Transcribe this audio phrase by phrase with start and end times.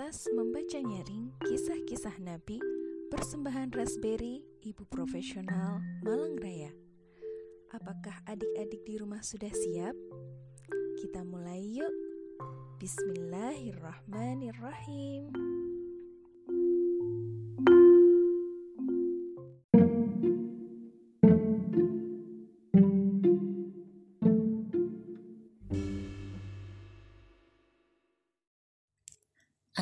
[0.00, 2.56] Komunitas membaca nyaring kisah-kisah Nabi
[3.12, 6.72] persembahan Raspberry Ibu Profesional Malang Raya.
[7.68, 9.92] Apakah adik-adik di rumah sudah siap?
[11.04, 11.92] Kita mulai yuk.
[12.80, 15.49] Bismillahirrahmanirrahim.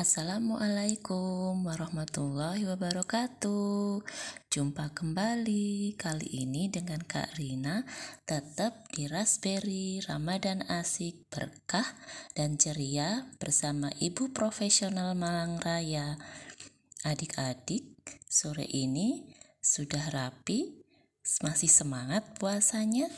[0.09, 4.01] Assalamualaikum warahmatullahi wabarakatuh.
[4.49, 7.85] Jumpa kembali kali ini dengan Kak Rina.
[8.25, 11.85] Tetap di Raspberry Ramadan Asik Berkah
[12.33, 16.17] dan Ceria Bersama Ibu Profesional Malang Raya.
[17.05, 19.29] Adik-adik sore ini
[19.61, 20.73] sudah rapi
[21.45, 23.13] Masih semangat puasanya?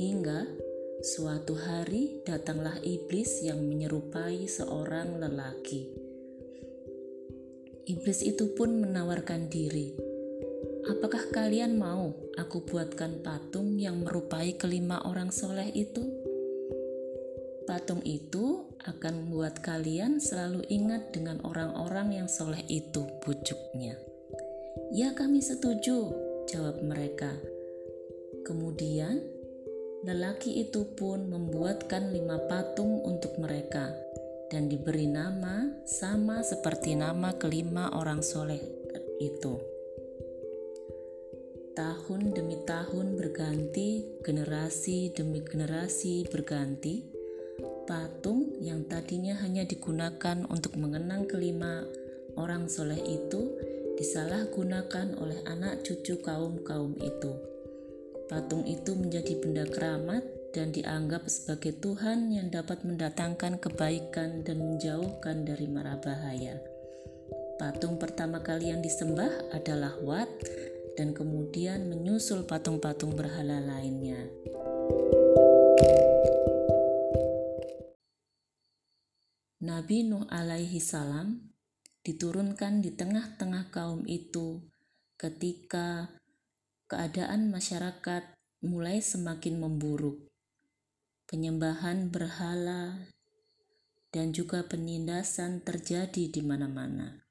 [0.00, 0.63] hingga
[1.04, 5.84] Suatu hari datanglah iblis yang menyerupai seorang lelaki.
[7.84, 9.92] Iblis itu pun menawarkan diri.
[10.88, 12.08] Apakah kalian mau
[12.40, 16.08] aku buatkan patung yang merupai kelima orang soleh itu?
[17.68, 24.00] Patung itu akan membuat kalian selalu ingat dengan orang-orang yang soleh itu, bujuknya.
[24.88, 26.16] Ya kami setuju,
[26.48, 27.28] jawab mereka.
[28.48, 29.33] Kemudian
[30.04, 33.88] lelaki itu pun membuatkan lima patung untuk mereka
[34.52, 38.60] dan diberi nama sama seperti nama kelima orang soleh
[39.16, 39.56] itu.
[41.72, 47.00] Tahun demi tahun berganti, generasi demi generasi berganti,
[47.88, 51.80] patung yang tadinya hanya digunakan untuk mengenang kelima
[52.36, 53.56] orang soleh itu
[53.96, 57.53] disalahgunakan oleh anak cucu kaum-kaum itu
[58.24, 60.24] Patung itu menjadi benda keramat
[60.56, 66.56] dan dianggap sebagai Tuhan yang dapat mendatangkan kebaikan dan menjauhkan dari mara bahaya.
[67.60, 70.30] Patung pertama kali yang disembah adalah Wat
[70.96, 74.30] dan kemudian menyusul patung-patung berhala lainnya.
[79.64, 81.50] Nabi Nuh alaihi salam
[82.04, 84.60] diturunkan di tengah-tengah kaum itu
[85.16, 86.08] ketika
[86.88, 88.34] keadaan masyarakat
[88.64, 90.30] mulai semakin memburuk.
[91.24, 93.08] Penyembahan berhala
[94.14, 97.24] dan juga penindasan terjadi di mana-mana.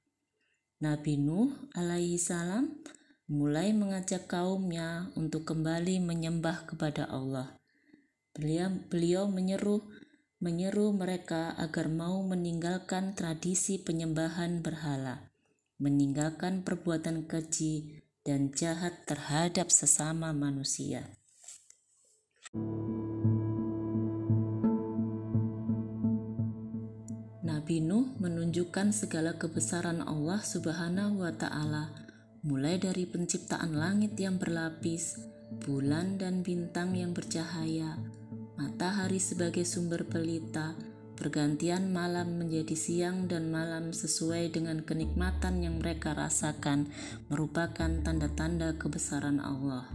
[0.84, 2.84] Nabi Nuh alaihi salam
[3.31, 7.56] mulai mengajak kaumnya untuk kembali menyembah kepada Allah.
[8.36, 9.80] Beliau, beliau menyeru
[10.44, 15.31] menyeru mereka agar mau meninggalkan tradisi penyembahan berhala,
[15.80, 21.12] meninggalkan perbuatan keji dan jahat terhadap sesama manusia.
[27.44, 31.92] Nabi Nuh menunjukkan segala kebesaran Allah Subhanahu wa Ta'ala,
[32.44, 35.20] mulai dari penciptaan langit yang berlapis,
[35.64, 38.00] bulan dan bintang yang bercahaya,
[38.56, 40.75] matahari sebagai sumber pelita,
[41.24, 46.92] Pergantian malam menjadi siang dan malam sesuai dengan kenikmatan yang mereka rasakan
[47.31, 49.88] merupakan tanda-tanda kebesaran Allah.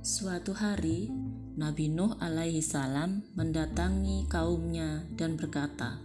[0.00, 1.12] Suatu hari,
[1.52, 6.00] Nabi Nuh alaihi salam mendatangi kaumnya dan berkata,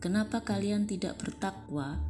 [0.00, 2.00] "Kenapa kalian tidak bertakwa?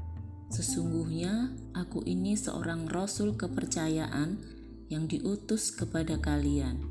[0.55, 4.39] Sesungguhnya aku ini seorang rasul kepercayaan
[4.87, 6.90] yang diutus kepada kalian.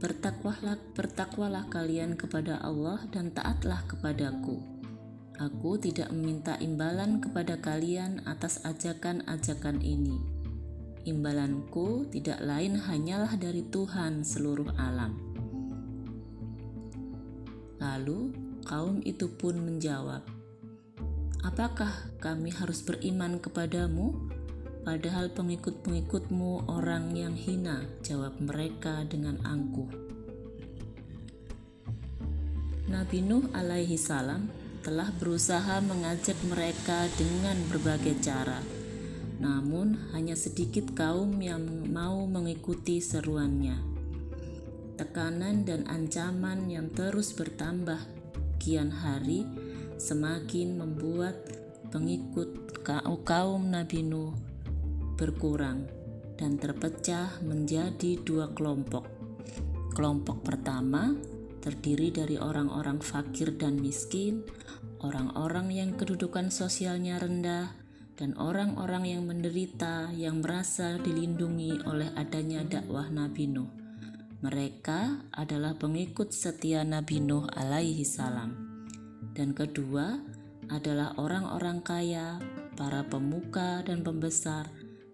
[0.00, 4.58] Bertakwalah, bertakwalah kalian kepada Allah dan taatlah kepadaku."
[5.36, 10.40] Aku tidak meminta imbalan kepada kalian atas ajakan-ajakan ini
[11.04, 15.16] imbalanku tidak lain hanyalah dari Tuhan seluruh alam.
[17.80, 18.36] Lalu
[18.68, 20.20] kaum itu pun menjawab,
[21.40, 21.88] Apakah
[22.20, 24.28] kami harus beriman kepadamu?
[24.80, 29.88] Padahal pengikut-pengikutmu orang yang hina, jawab mereka dengan angkuh.
[32.90, 34.50] Nabi Nuh alaihi salam
[34.82, 38.80] telah berusaha mengajak mereka dengan berbagai cara
[39.40, 43.80] namun hanya sedikit kaum yang mau mengikuti seruannya.
[45.00, 47.96] Tekanan dan ancaman yang terus bertambah
[48.60, 49.48] kian hari
[49.96, 51.40] semakin membuat
[51.88, 52.84] pengikut
[53.24, 54.36] kaum Nabi Nuh
[55.20, 55.84] berkurang
[56.40, 59.04] dan terpecah menjadi dua kelompok.
[59.92, 61.12] Kelompok pertama
[61.60, 64.40] terdiri dari orang-orang fakir dan miskin,
[65.04, 67.76] orang-orang yang kedudukan sosialnya rendah,
[68.16, 73.68] dan orang-orang yang menderita yang merasa dilindungi oleh adanya dakwah Nabi Nuh.
[74.40, 78.80] Mereka adalah pengikut setia Nabi Nuh alaihi salam.
[79.36, 80.16] Dan kedua
[80.72, 82.40] adalah orang-orang kaya,
[82.76, 84.68] para pemuka dan pembesar,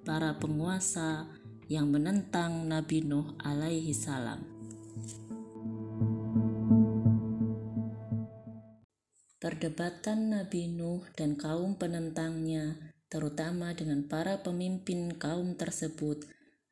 [0.06, 1.26] para penguasa
[1.66, 4.38] yang menentang Nabi Nuh alaihi salam.
[9.42, 16.22] Perdebatan Nabi Nuh dan kaum penentangnya terutama dengan para pemimpin kaum tersebut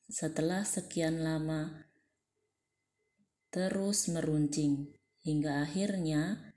[0.07, 1.91] setelah sekian lama
[3.55, 4.91] terus meruncing
[5.23, 6.55] hingga akhirnya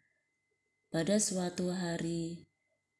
[0.89, 2.46] pada suatu hari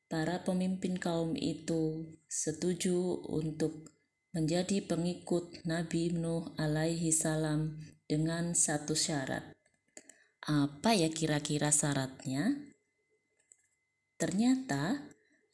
[0.07, 3.91] para pemimpin kaum itu setuju untuk
[4.31, 9.55] menjadi pengikut Nabi Nuh alaihi salam dengan satu syarat.
[10.47, 12.55] Apa ya kira-kira syaratnya?
[14.15, 15.03] Ternyata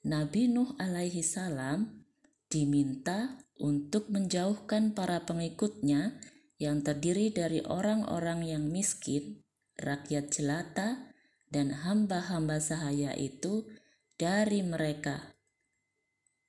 [0.06, 2.06] Nabi Nuh alaihi salam
[2.46, 6.22] diminta untuk menjauhkan para pengikutnya
[6.62, 9.42] yang terdiri dari orang-orang yang miskin,
[9.82, 11.10] rakyat jelata,
[11.50, 13.66] dan hamba-hamba sahaya itu
[14.16, 15.34] dari mereka.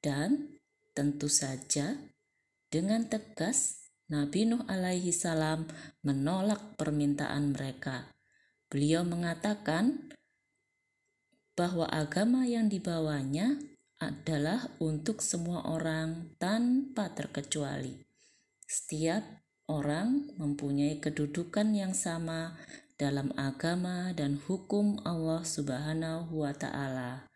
[0.00, 0.60] Dan
[0.92, 1.96] tentu saja
[2.68, 5.64] dengan tegas Nabi Nuh alaihi salam
[6.04, 8.12] menolak permintaan mereka.
[8.68, 10.12] Beliau mengatakan,
[11.54, 13.54] bahwa agama yang dibawanya
[14.02, 17.94] adalah untuk semua orang tanpa terkecuali.
[18.66, 19.22] Setiap
[19.70, 22.58] orang mempunyai kedudukan yang sama
[22.98, 27.33] dalam agama dan hukum Allah Subhanahu wa Ta'ala.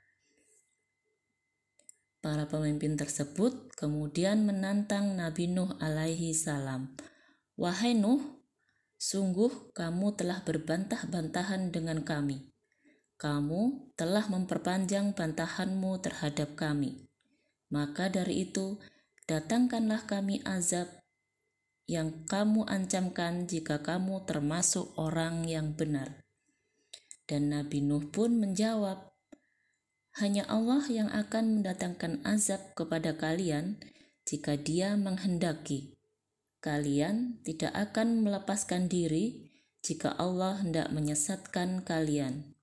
[2.28, 6.92] Para pemimpin tersebut kemudian menantang Nabi Nuh alaihi salam.
[7.56, 8.20] Wahai Nuh,
[9.00, 12.52] sungguh kamu telah berbantah-bantahan dengan kami
[13.18, 17.10] kamu telah memperpanjang bantahanmu terhadap kami.
[17.68, 18.78] Maka dari itu,
[19.26, 20.86] datangkanlah kami azab
[21.90, 26.22] yang kamu ancamkan jika kamu termasuk orang yang benar.
[27.26, 29.10] Dan Nabi Nuh pun menjawab,
[30.18, 33.78] hanya Allah yang akan mendatangkan azab kepada kalian
[34.26, 35.94] jika dia menghendaki.
[36.58, 39.48] Kalian tidak akan melepaskan diri
[39.78, 42.58] jika Allah hendak menyesatkan kalian.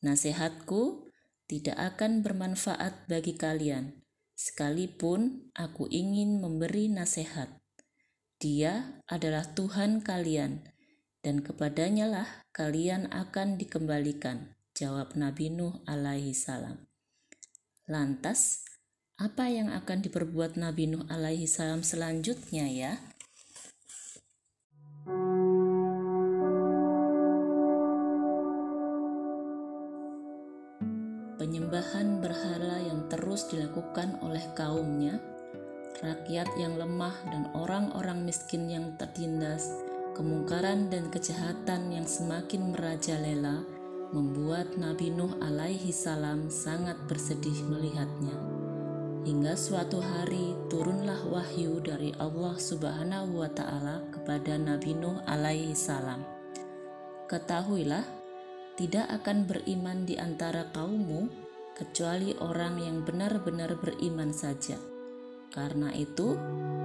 [0.00, 1.12] Nasihatku
[1.46, 4.02] tidak akan bermanfaat bagi kalian,
[4.34, 7.62] sekalipun aku ingin memberi nasihat.
[8.42, 10.66] Dia adalah Tuhan kalian,
[11.22, 16.84] dan kepadanya lah kalian akan dikembalikan, jawab Nabi Nuh alaihi salam.
[17.88, 18.60] Lantas,
[19.16, 22.92] apa yang akan diperbuat Nabi Nuh alaihi salam selanjutnya ya?
[31.46, 35.22] penyembahan berhala yang terus dilakukan oleh kaumnya,
[36.02, 39.70] rakyat yang lemah dan orang-orang miskin yang tertindas,
[40.18, 43.62] kemungkaran dan kejahatan yang semakin merajalela,
[44.14, 48.34] membuat Nabi Nuh alaihi salam sangat bersedih melihatnya.
[49.26, 56.22] Hingga suatu hari turunlah wahyu dari Allah Subhanahu wa taala kepada Nabi Nuh alaihi salam.
[57.26, 58.06] Ketahuilah
[58.78, 61.26] tidak akan beriman di antara kaummu
[61.74, 64.78] kecuali orang yang benar-benar beriman saja.
[65.50, 66.38] Karena itu,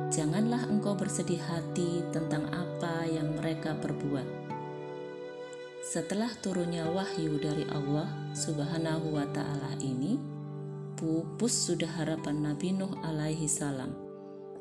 [0.09, 4.40] janganlah engkau bersedih hati tentang apa yang mereka perbuat.
[5.81, 8.05] Setelah turunnya wahyu dari Allah
[8.37, 10.21] Subhanahu wa Ta'ala ini,
[10.93, 13.97] pupus sudah harapan Nabi Nuh alaihi salam.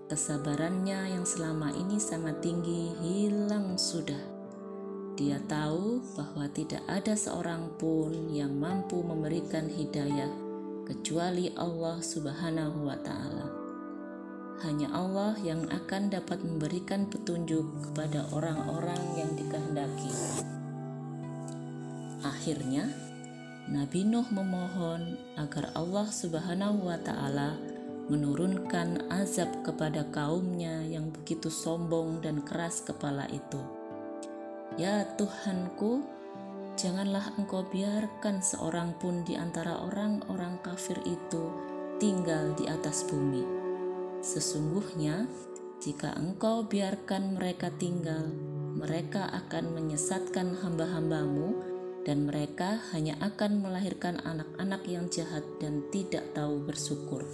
[0.09, 4.41] Kesabarannya yang selama ini sangat tinggi hilang sudah
[5.21, 10.33] dia tahu bahwa tidak ada seorang pun yang mampu memberikan hidayah
[10.89, 13.47] kecuali Allah Subhanahu wa Ta'ala.
[14.65, 20.09] Hanya Allah yang akan dapat memberikan petunjuk kepada orang-orang yang dikehendaki.
[22.21, 22.85] Akhirnya,
[23.71, 27.57] Nabi Nuh memohon agar Allah Subhanahu wa Ta'ala
[28.11, 33.63] menurunkan azab kepada kaumnya yang begitu sombong dan keras kepala itu.
[34.75, 36.03] Ya Tuhanku,
[36.75, 41.55] janganlah engkau biarkan seorang pun di antara orang-orang kafir itu
[42.03, 43.47] tinggal di atas bumi.
[44.21, 45.31] Sesungguhnya,
[45.81, 48.29] jika engkau biarkan mereka tinggal,
[48.77, 51.70] mereka akan menyesatkan hamba-hambamu
[52.05, 57.25] dan mereka hanya akan melahirkan anak-anak yang jahat dan tidak tahu bersyukur.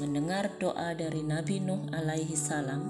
[0.00, 2.80] Mendengar doa dari Nabi Nuh alaihi salam,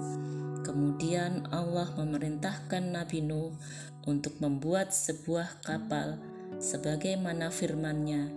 [0.63, 3.51] Kemudian Allah memerintahkan Nabi Nuh
[4.07, 6.15] untuk membuat sebuah kapal
[6.63, 8.31] sebagaimana firman-Nya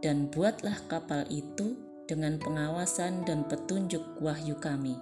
[0.00, 1.76] dan buatlah kapal itu
[2.08, 4.96] dengan pengawasan dan petunjuk wahyu kami.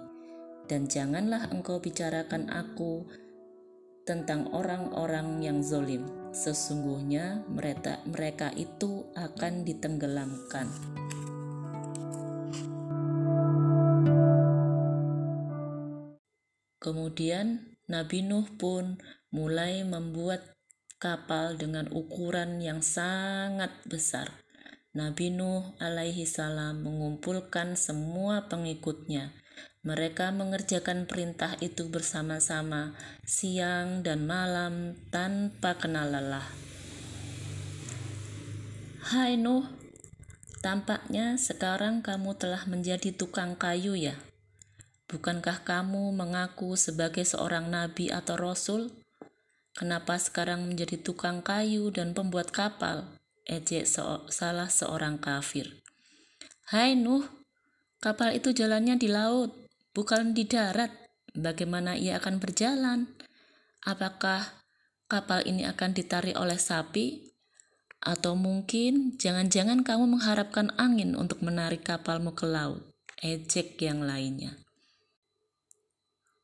[0.67, 3.07] Dan janganlah engkau bicarakan aku
[4.03, 6.03] tentang orang-orang yang zolim.
[6.37, 10.69] Sesungguhnya mereka, mereka itu akan ditenggelamkan.
[16.77, 19.01] Kemudian Nabi Nuh pun
[19.33, 20.53] mulai membuat
[21.01, 24.29] kapal dengan ukuran yang sangat besar.
[24.93, 29.33] Nabi Nuh alaihi salam mengumpulkan semua pengikutnya.
[29.85, 36.47] Mereka mengerjakan perintah itu bersama-sama siang dan malam tanpa kenal lelah.
[39.07, 39.63] Hai Nuh,
[40.59, 44.17] tampaknya sekarang kamu telah menjadi tukang kayu ya.
[45.07, 48.91] Bukankah kamu mengaku sebagai seorang nabi atau rasul?
[49.77, 53.07] Kenapa sekarang menjadi tukang kayu dan pembuat kapal?
[53.47, 55.79] Ejek so salah seorang kafir.
[56.67, 57.23] Hai Nuh,
[58.03, 59.66] kapal itu jalannya di laut,
[59.97, 60.93] bukan di darat.
[61.33, 63.09] Bagaimana ia akan berjalan?
[63.81, 64.45] Apakah
[65.09, 67.33] kapal ini akan ditarik oleh sapi?
[67.97, 72.85] Atau mungkin jangan-jangan kamu mengharapkan angin untuk menarik kapalmu ke laut?
[73.25, 74.53] Ejek yang lainnya.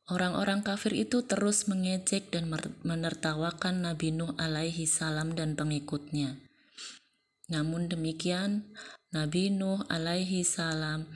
[0.10, 2.50] Orang-orang kafir itu terus mengejek dan
[2.84, 6.42] menertawakan Nabi Nuh alaihi salam dan pengikutnya.
[7.54, 8.74] Namun demikian,
[9.14, 11.08] Nabi Nuh alaihi salam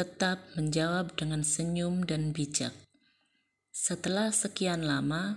[0.00, 2.72] tetap menjawab dengan senyum dan bijak.
[3.68, 5.36] Setelah sekian lama,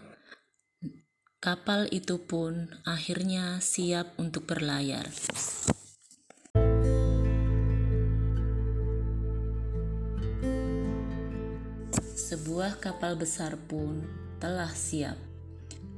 [1.44, 5.12] kapal itu pun akhirnya siap untuk berlayar.
[12.34, 14.02] sebuah kapal besar pun
[14.42, 15.20] telah siap.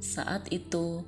[0.02, 1.00] Saat itu,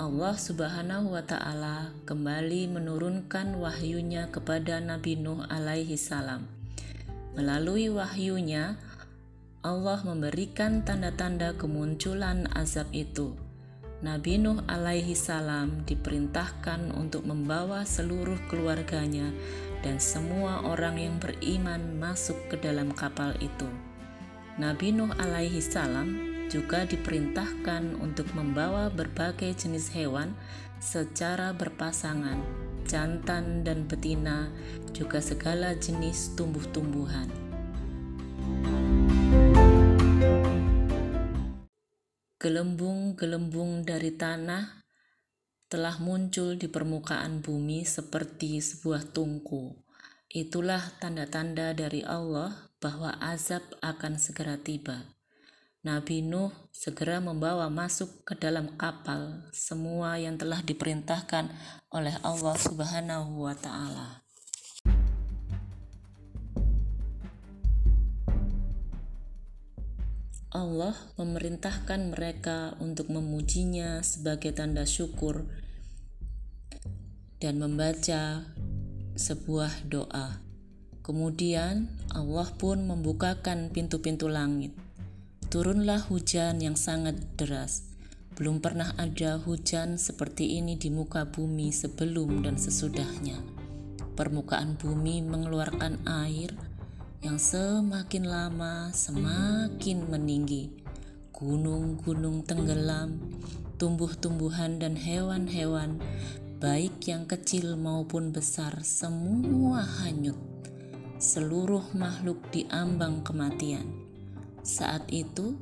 [0.00, 6.59] Allah Subhanahu wa Ta'ala kembali menurunkan wahyunya kepada Nabi Nuh alaihi salam.
[7.38, 8.74] Melalui wahyunya,
[9.60, 13.36] Allah memberikan tanda-tanda kemunculan azab itu.
[14.00, 19.28] Nabi Nuh alaihi salam diperintahkan untuk membawa seluruh keluarganya
[19.84, 23.68] dan semua orang yang beriman masuk ke dalam kapal itu.
[24.56, 26.16] Nabi Nuh alaihi salam
[26.48, 30.32] juga diperintahkan untuk membawa berbagai jenis hewan
[30.80, 32.40] secara berpasangan,
[32.88, 34.48] jantan dan betina,
[34.96, 37.28] juga segala jenis tumbuh-tumbuhan.
[42.40, 44.80] Gelembung-gelembung dari tanah
[45.68, 49.76] telah muncul di permukaan bumi seperti sebuah tungku.
[50.32, 55.19] Itulah tanda-tanda dari Allah bahwa azab akan segera tiba.
[55.80, 61.48] Nabi Nuh segera membawa masuk ke dalam kapal semua yang telah diperintahkan
[61.88, 64.20] oleh Allah Subhanahu wa taala.
[70.52, 75.48] Allah memerintahkan mereka untuk memujinya sebagai tanda syukur
[77.40, 78.44] dan membaca
[79.16, 80.44] sebuah doa.
[81.00, 84.89] Kemudian Allah pun membukakan pintu-pintu langit.
[85.50, 87.82] Turunlah hujan yang sangat deras.
[88.38, 93.34] Belum pernah ada hujan seperti ini di muka bumi sebelum dan sesudahnya.
[94.14, 96.54] Permukaan bumi mengeluarkan air,
[97.26, 100.70] yang semakin lama semakin meninggi.
[101.34, 103.18] Gunung-gunung tenggelam,
[103.74, 105.98] tumbuh-tumbuhan dan hewan-hewan,
[106.62, 110.38] baik yang kecil maupun besar, semua hanyut.
[111.18, 114.09] Seluruh makhluk diambang kematian.
[114.60, 115.56] Saat itu,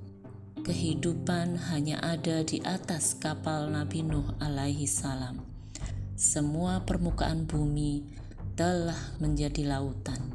[0.66, 5.46] kehidupan hanya ada di atas kapal Nabi Nuh alaihi salam.
[6.18, 8.02] Semua permukaan bumi
[8.58, 10.34] telah menjadi lautan.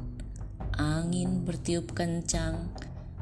[0.80, 2.72] Angin bertiup kencang,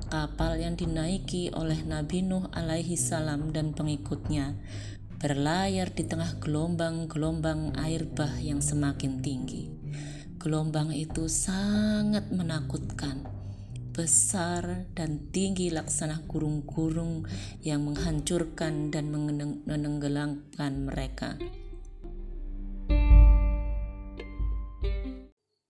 [0.06, 4.54] kapal yang dinaiki oleh Nabi Nuh alaihi salam dan pengikutnya
[5.18, 9.75] berlayar di tengah gelombang-gelombang air bah yang semakin tinggi.
[10.38, 13.41] Gelombang itu sangat menakutkan
[13.92, 17.28] besar dan tinggi laksana gurung-gurung
[17.61, 19.12] yang menghancurkan dan
[19.68, 21.37] menenggelamkan mereka.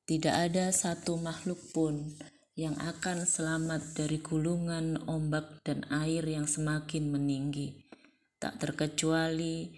[0.02, 2.14] Tidak ada satu makhluk pun
[2.52, 7.72] yang akan selamat dari gulungan ombak dan air yang semakin meninggi,
[8.36, 9.72] tak terkecuali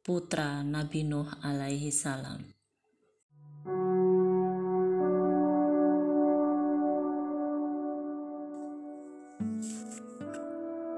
[0.00, 2.59] putra Nabi Nuh alaihi salam.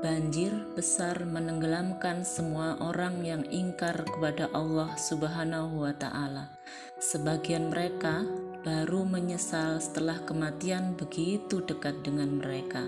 [0.02, 6.50] Banjir besar menenggelamkan semua orang yang ingkar kepada Allah Subhanahu wa Ta'ala.
[6.98, 8.26] Sebagian mereka
[8.66, 12.82] baru menyesal setelah kematian begitu dekat dengan mereka.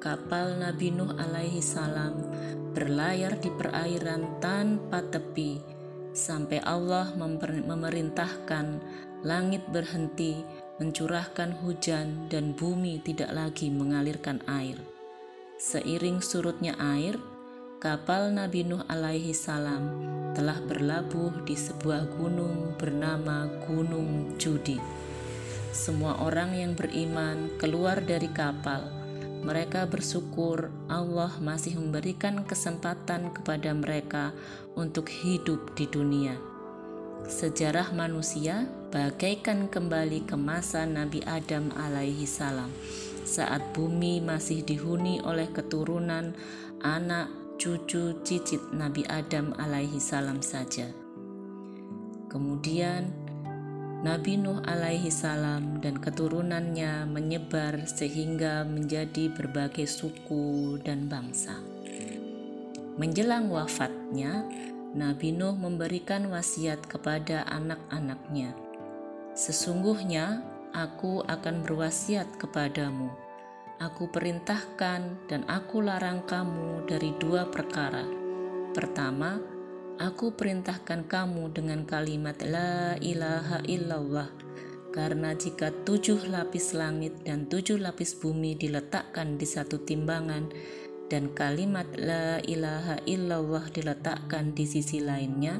[0.00, 2.32] Kapal Nabi Nuh alaihi salam
[2.72, 5.60] berlayar di perairan tanpa tepi
[6.16, 8.66] sampai Allah memerintahkan
[9.24, 10.44] langit berhenti
[10.82, 14.74] mencurahkan hujan dan bumi tidak lagi mengalirkan air.
[15.54, 17.14] Seiring surutnya air,
[17.78, 19.86] kapal Nabi Nuh alaihi salam
[20.34, 24.82] telah berlabuh di sebuah gunung bernama Gunung Judi.
[25.70, 28.90] Semua orang yang beriman keluar dari kapal.
[29.46, 34.34] Mereka bersyukur Allah masih memberikan kesempatan kepada mereka
[34.74, 36.34] untuk hidup di dunia.
[37.30, 42.70] Sejarah manusia bagaikan kembali ke masa Nabi Adam alaihi salam
[43.26, 46.30] saat bumi masih dihuni oleh keturunan
[46.78, 47.26] anak
[47.58, 50.86] cucu cicit Nabi Adam alaihi salam saja.
[52.30, 53.10] Kemudian
[54.06, 61.58] Nabi Nuh alaihi salam dan keturunannya menyebar sehingga menjadi berbagai suku dan bangsa.
[62.94, 64.46] Menjelang wafatnya,
[64.94, 68.63] Nabi Nuh memberikan wasiat kepada anak-anaknya.
[69.34, 73.10] Sesungguhnya aku akan berwasiat kepadamu.
[73.82, 78.06] Aku perintahkan dan aku larang kamu dari dua perkara.
[78.70, 79.42] Pertama,
[79.98, 84.30] aku perintahkan kamu dengan kalimat La ilaha illallah,
[84.94, 90.46] karena jika tujuh lapis langit dan tujuh lapis bumi diletakkan di satu timbangan,
[91.10, 95.58] dan kalimat La ilaha illallah diletakkan di sisi lainnya,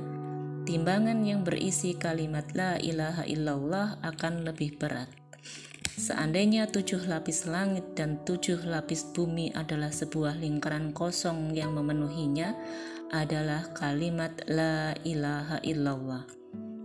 [0.64, 5.12] timbangan yang berisi kalimat La ilaha illallah akan lebih berat.
[5.94, 12.56] Seandainya tujuh lapis langit dan tujuh lapis bumi adalah sebuah lingkaran kosong yang memenuhinya,
[13.14, 16.26] adalah kalimat La ilaha illallah.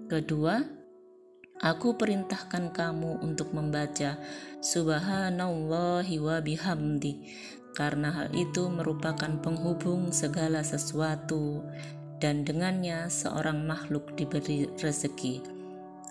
[0.05, 0.61] Kedua,
[1.63, 4.21] aku perintahkan kamu untuk membaca
[4.61, 7.25] Subhanallahi wa bihamdi,
[7.73, 11.65] karena hal itu merupakan penghubung segala sesuatu
[12.19, 15.41] dan dengannya seorang makhluk diberi rezeki.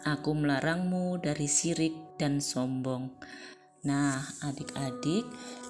[0.08, 3.12] Aku melarangmu dari sirik dan sombong.
[3.86, 5.22] Nah, adik-adik,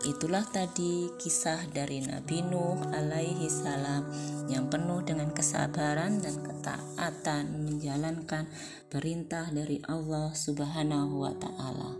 [0.08, 4.08] itulah tadi kisah dari Nabi Nuh alaihi salam
[4.48, 8.48] yang penuh dengan kesabaran dan ketaatan menjalankan
[8.88, 11.92] perintah dari Allah Subhanahu wa taala.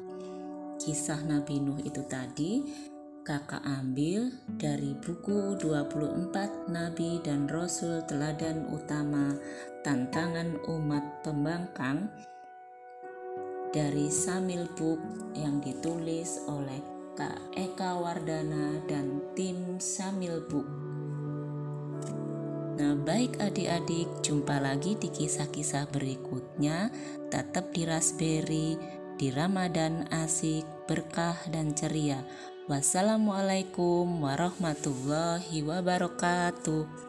[0.81, 2.65] Kisah Nabi Nuh itu tadi
[3.29, 9.37] kakak ambil dari buku 24 Nabi dan Rasul Teladan Utama
[9.85, 12.09] Tantangan Umat Pembangkang
[13.69, 14.97] dari Samil Book
[15.37, 16.81] yang ditulis oleh
[17.21, 20.89] Kak Eka Wardana dan tim Samil Book.
[22.81, 26.89] Nah, baik adik-adik, jumpa lagi di kisah-kisah berikutnya.
[27.29, 28.79] Tetap di Raspberry,
[29.19, 32.23] di Ramadan asik, berkah dan ceria.
[32.71, 37.08] Wassalamualaikum warahmatullahi wabarakatuh.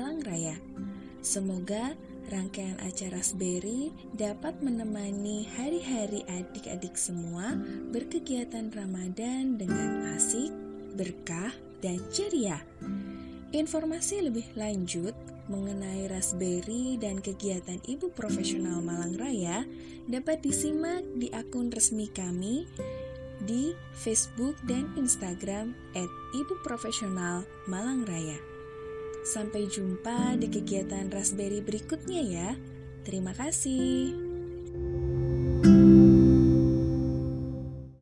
[0.00, 0.56] Malang Raya.
[1.20, 1.92] Semoga
[2.32, 7.52] rangkaian acara Raspberry dapat menemani hari-hari adik-adik semua
[7.92, 10.48] berkegiatan Ramadan dengan asik,
[10.96, 11.52] berkah,
[11.84, 12.64] dan ceria.
[13.52, 15.12] Informasi lebih lanjut
[15.52, 19.68] mengenai Raspberry dan kegiatan Ibu Profesional Malang Raya
[20.08, 22.64] dapat disimak di akun resmi kami
[23.44, 25.76] di Facebook dan Instagram
[26.32, 28.49] Ibu Profesional Malang Raya.
[29.20, 32.50] Sampai jumpa di kegiatan Raspberry berikutnya ya.
[33.04, 34.29] Terima kasih.